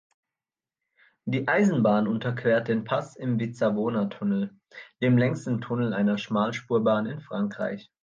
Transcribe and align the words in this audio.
Die 1.25 1.47
Eisenbahn 1.47 2.07
unterquert 2.07 2.67
den 2.69 2.85
Pass 2.85 3.15
im 3.15 3.39
Vizzavona-Tunnel, 3.39 4.55
dem 4.99 5.15
längsten 5.19 5.61
Tunnel 5.61 5.93
einer 5.93 6.17
Schmalspurbahn 6.17 7.05
in 7.05 7.21
Frankreich. 7.21 7.91